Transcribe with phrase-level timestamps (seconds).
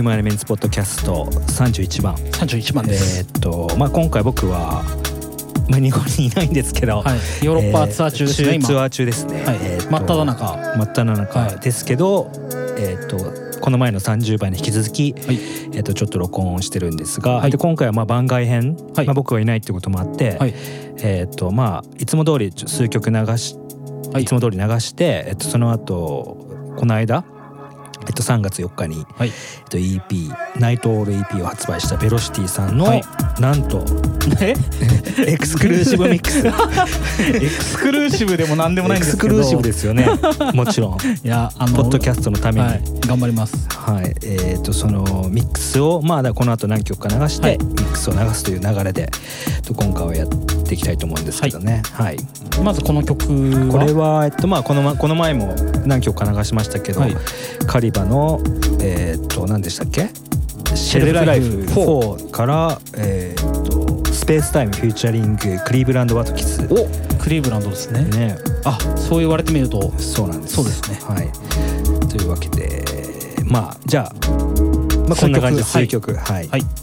[0.00, 4.82] ューマンエレメンツポッドキャスト31番」31番です、えーっとまあ今回僕は、
[5.68, 7.44] まあ、日本にいないんですけど、はい。
[7.44, 8.64] ヨーロッパツアー中ですね今。
[8.64, 9.58] えツアー中ですね、はい。
[9.60, 10.56] えー真っ只中。
[10.76, 11.60] 真っ只中はい。
[11.60, 12.30] ですけど、
[12.78, 15.38] えーっとこの前の30番に引き続き、はい。
[15.72, 17.50] えーっとちょっと録音してるんですが、はい。
[17.50, 19.06] で今回はまあ番外編、はい。
[19.06, 20.54] まあ、僕がいないってこともあって、はい。
[21.02, 23.56] えーっとまあいつも通り数曲流し、
[24.12, 24.22] はい。
[24.22, 26.46] い、つも通り流して、えっとその後
[26.76, 27.24] この間、
[28.20, 29.28] と3月4日に、はい。
[29.28, 33.02] えっと EP「Night Owl EP」を発売したベロシティさんの、はい。
[33.40, 33.84] なんと
[34.40, 34.54] え？
[35.26, 39.36] exclusive mix exclusive でも何でもないんですけど。
[39.36, 40.08] exclusive ですよね。
[40.54, 40.98] もちろん。
[41.24, 43.00] いやあのポッドキャストのために、ははいい。
[43.06, 43.54] 頑張ります
[44.22, 47.58] えー、とそのミックスをまあだこの後何曲か流して、はい。
[47.58, 49.10] ミックスを流すという流れで
[49.66, 51.82] と今回はやっていきたいと思うんですけどね。
[51.92, 52.16] はい、
[52.62, 53.68] まずこの曲は？
[53.72, 55.54] これは、えっとまあ、このまこの前も
[55.86, 57.16] 何曲か流しましたけど、はい。
[57.66, 58.40] カリバの
[58.80, 60.08] えーっと何でしたっけ？
[60.74, 66.86] シェルフライフ4から、えーっとスペースタイムフューチャリングクリーブランド・ワトキスお
[67.18, 68.04] クリーブランドですね。
[68.04, 68.36] ね。
[68.64, 70.54] あそう言われてみるとそうなんです。
[70.54, 71.00] そうですね。
[71.02, 71.28] はい。
[72.06, 72.84] というわけで
[73.50, 74.12] まあじゃあ、
[75.08, 76.62] まあ、こんな感じで数数曲はい、はい「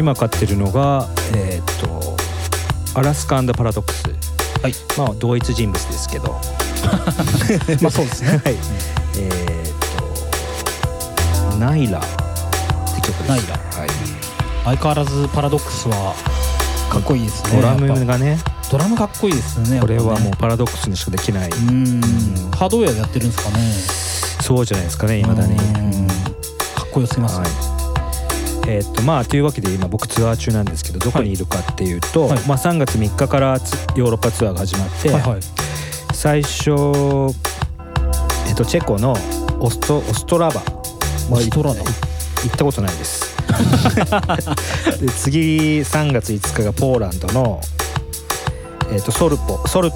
[0.00, 1.06] 今買ってるのが
[1.36, 2.16] えーっと
[2.98, 4.04] アラスカパラドックス。
[4.62, 4.74] はい。
[4.96, 6.32] まあ同一人物ですけど。
[7.82, 8.40] まあそうですね。
[8.42, 8.56] はい。
[9.18, 9.68] えー
[11.50, 12.02] っとナイラっ
[12.94, 13.28] て曲です。
[13.28, 13.78] ナイラ。
[13.78, 13.90] はい。
[14.64, 16.14] 相変わらずパラドックスは
[16.90, 18.38] かっこいいですねドラムがね。
[18.70, 21.50] ドラムかっこいいですよねこれはもうパラドックスにしかできない。
[21.50, 22.00] うん。
[22.56, 23.74] ハードウェアでやってるんですかね。
[24.40, 25.52] そうじゃないですかね未だに。
[25.54, 25.56] う
[26.04, 26.08] ん。
[26.74, 27.69] かっこよすぎますはい
[28.70, 32.40] えーっとまあというわけで今僕ツアー中なんですけどどこにいるかっていうと、はい。
[32.46, 35.40] まあ、3月3日からつヨーロッパツアーが始まって、はいはい。
[36.14, 36.70] 最初、
[38.46, 39.16] えっと、チェコの
[39.58, 40.62] オストオストラバ。
[41.30, 41.80] オストラバ？
[41.80, 41.84] 行
[42.46, 43.36] ったことないです。
[45.00, 47.60] で次3月5日がポーランドの、
[48.92, 49.90] えっと、ソルポソル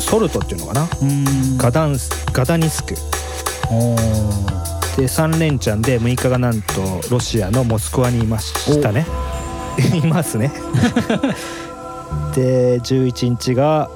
[0.00, 0.88] ソルトっていうのかな？
[1.00, 1.56] うん。
[1.56, 2.96] ガダンスガダニスク
[5.00, 6.74] で3連チャンで6日がなんと
[7.10, 9.06] ロシアのモスクワにいましたね。
[9.96, 10.52] いますね。
[12.36, 13.88] で11日が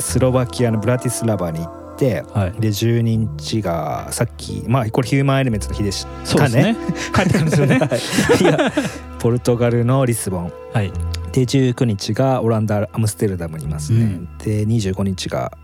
[0.00, 2.52] スロバキアのブラティスラバに行ってはい。
[2.60, 6.06] で12日がさっきまあこれヒューマンエレメンツの日でし
[6.36, 6.76] たね。
[7.14, 7.78] 帰ってくるんですよね。
[7.78, 8.42] はい。
[8.42, 8.72] いや
[9.18, 10.52] ポルトガルのリスボン。
[10.74, 10.92] はい。
[11.32, 14.28] で19日がオランダアムステルダムにいますね、うん。
[14.36, 15.56] で25日が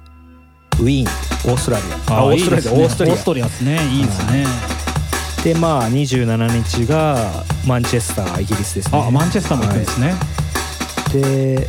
[0.80, 2.18] ウィーンオーストラリア。
[2.20, 3.12] あオーストラリアいいオーストリアですね。
[3.12, 3.88] オーストリアですね。
[3.92, 4.86] いいですね
[5.46, 9.00] でまあ27日がマンチェスターイギリスですね。
[9.00, 10.14] あマンチェスターも行くんですね。
[11.12, 11.68] で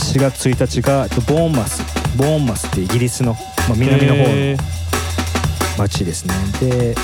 [0.00, 1.84] 4月1日がボーンマス
[2.16, 3.34] ボーンマスってイギリスの、
[3.68, 5.78] まあ、南の方へのー。
[5.78, 6.34] 町ですね。
[6.58, 6.94] で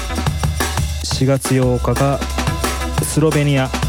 [1.05, 2.19] 4月8日が
[3.05, 3.67] スロベニア。
[3.67, 3.86] うん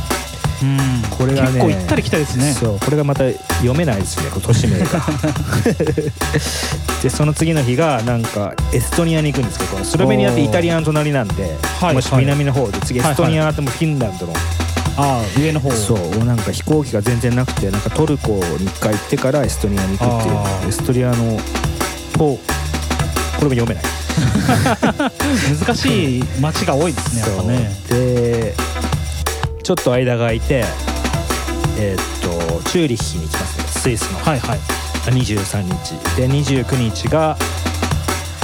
[1.17, 2.53] これがね結構行ったり来たりですね。
[2.53, 2.79] そう。
[2.79, 4.85] これがまた読めないですねこれ都市名が。
[7.03, 14.33] でその次の日がなんかエストニアに行くんですけどスロベニアってイタリアの隣なんではいもし南の方で次エストニアともフィンランドの。
[14.99, 15.71] ああ上の方。
[15.71, 20.69] そうなんか飛行機が全然なくてなんかトルコに一回行ってからエストニアに行くっていう。
[20.69, 21.39] エストニアの
[22.13, 22.39] とこ
[23.41, 23.83] れも読めない。
[25.59, 27.71] 難しい街が多いですねやっぱね。
[27.87, 28.55] で
[29.67, 30.63] ちょっと間が空いて
[31.77, 33.65] えーっとチューリッヒに行きますね。
[33.67, 34.19] スイスの。
[34.19, 34.59] はいはい。
[35.11, 35.91] 23日。
[36.15, 37.35] で29日が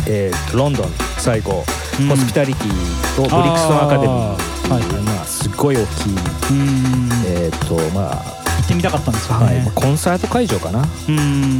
[0.05, 0.91] えーっとロンドン。
[1.19, 1.63] 最後、
[1.97, 2.07] うん。
[2.09, 4.33] ホスピタリティとブリックストンアカデミー。
[4.33, 5.03] っていうはい。
[5.03, 7.09] まあすごい大きいうん。
[7.25, 9.55] えーっとまあ行ってみたかったんですよはい。
[9.55, 10.81] ねコンサート会場かな。
[10.81, 11.57] うん。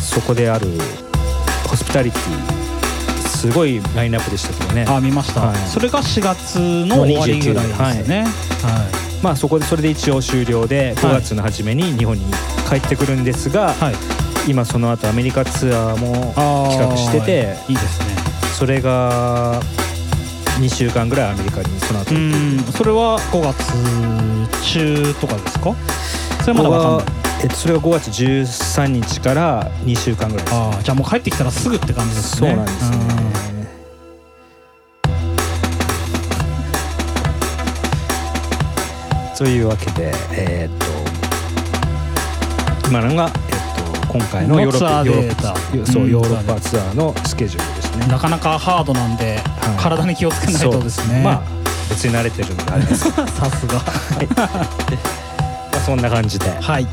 [0.00, 0.66] そこである
[1.68, 2.61] ホスピタリティ
[3.42, 4.84] すごいラインナップでしたけどね。
[4.88, 5.56] あ見ました、はい。
[5.66, 8.22] それが4月の終わりぐらいですね。
[8.22, 8.28] はい、
[9.20, 12.24] まあそこでそれで一応終了で5月の初めに日本に
[12.68, 13.94] 帰ってくるんですが、はい。
[14.48, 16.32] 今その後アメリカツアーも
[16.68, 18.06] 企画してていいですね。
[18.56, 19.60] それが
[20.60, 22.14] 2週間ぐらいアメリカにその後
[22.72, 25.74] それは5月中とかですか？
[26.42, 30.54] それはまだわかんえっと、それが5月13日から2週間ぐらいです。
[30.54, 32.50] ああじゃあもう帰ってきたらすぐって感じですね。
[32.50, 33.31] そうなんですね
[39.42, 40.86] というわけでえーっと
[42.88, 48.06] 今のが、えっと、今回のヨーロッパのツアーデヨーロッパそううんヨーロッパツアーのスケジュールですね。
[48.06, 49.82] なかなかハードなんで、はい。
[49.82, 51.24] 体に気をつけないとですね。
[51.24, 51.42] まあ
[51.90, 53.10] 別に慣れてるのであれです。
[53.10, 53.82] さすが。
[54.38, 54.48] ま
[55.76, 56.48] あそんな感じで。
[56.60, 56.86] はい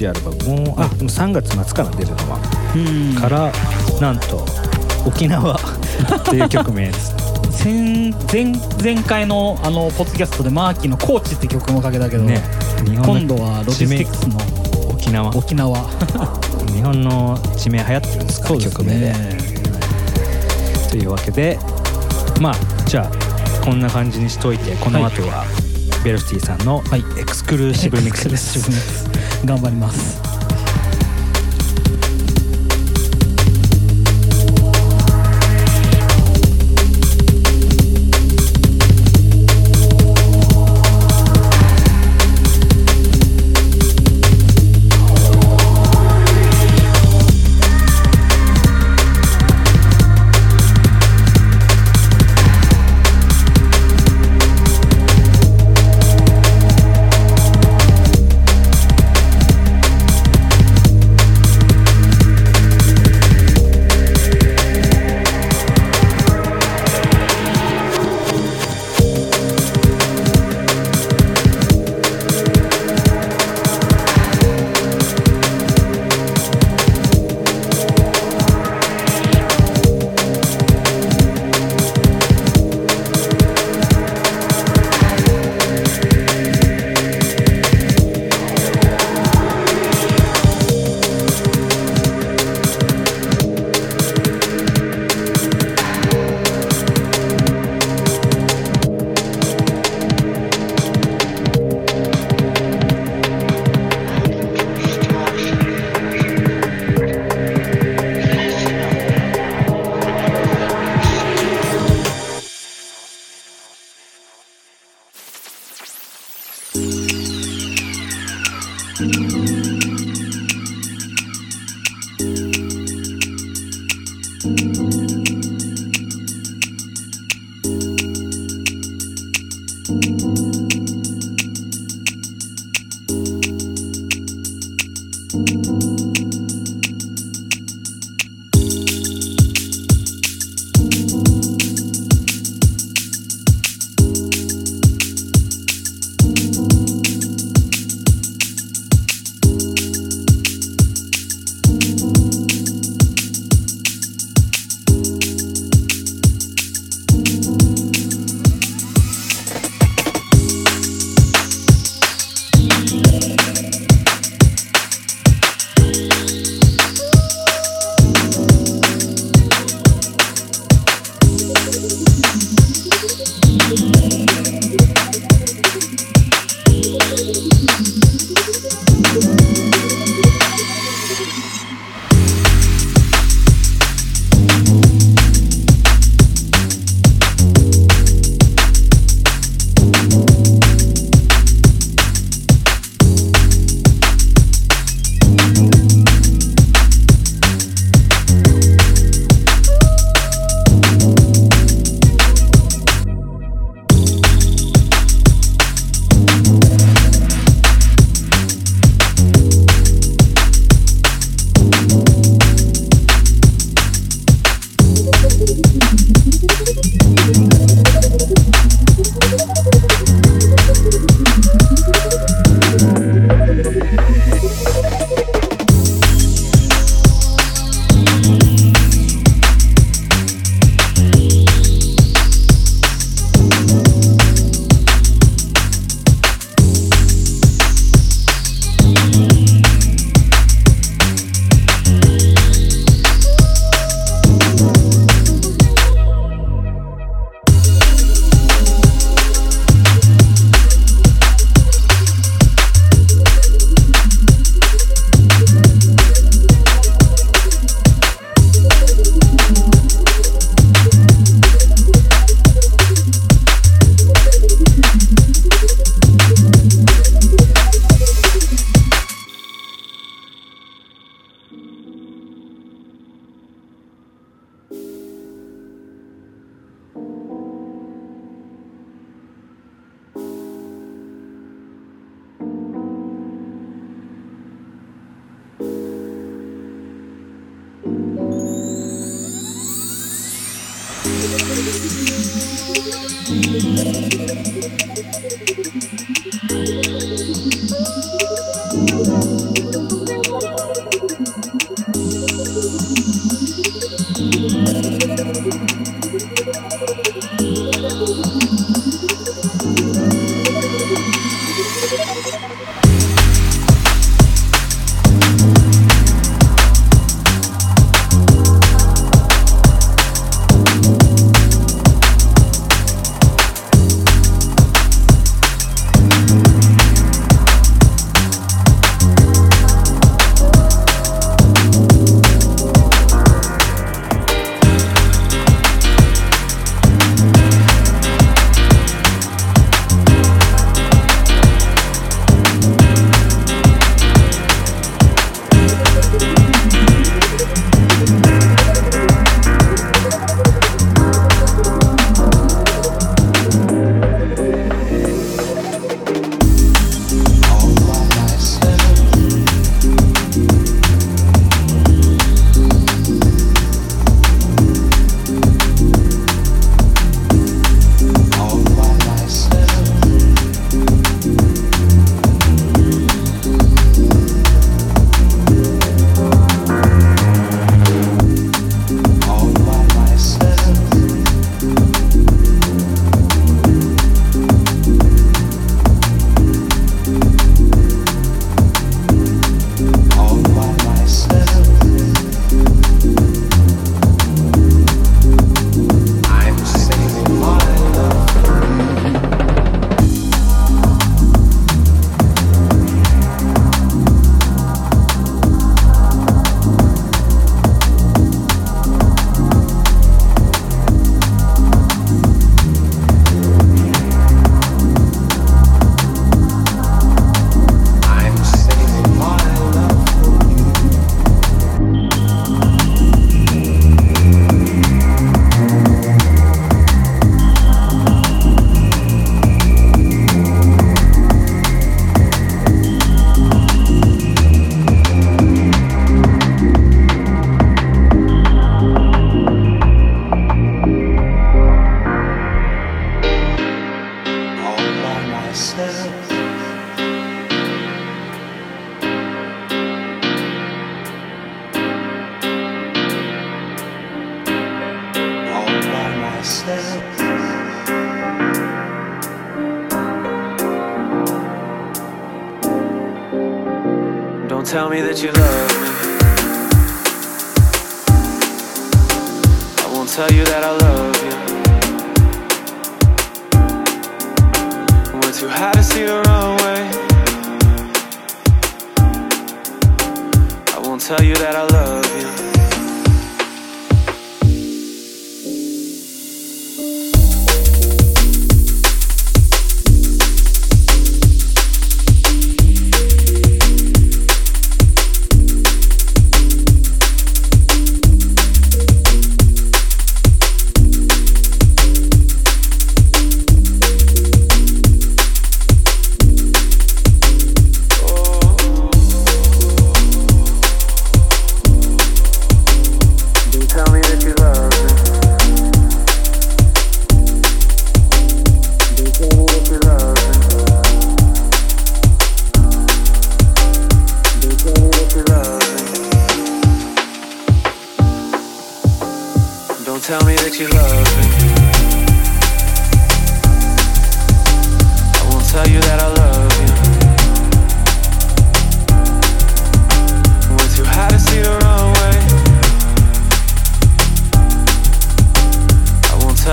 [0.00, 2.38] しいアルバムもあでも3月末から出るのは。
[2.74, 3.14] うん。
[3.14, 3.52] から
[4.00, 4.46] なんと
[5.06, 5.54] 沖縄
[6.16, 7.14] っていう曲名です。
[7.62, 8.52] 前前
[8.82, 12.42] 前回のあのポッドキャストでマーキーの「コーチ」って曲もかけたけど、ね。
[12.86, 14.38] 今度はロジスティックスの
[14.88, 15.36] 沖縄。
[15.36, 15.76] 沖縄。
[16.72, 19.06] 日本の地名流行ってるんですかそうです曲名で。
[19.12, 19.38] ね
[20.90, 21.56] というわけで
[22.40, 22.54] まあ
[22.86, 25.44] じゃあこんな感じにしといてこの後は
[26.02, 27.04] ベルフティさんのはい。
[27.18, 28.99] エクスクルーシブミックスです、
[29.44, 30.29] 頑張ります。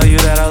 [0.07, 0.46] You that I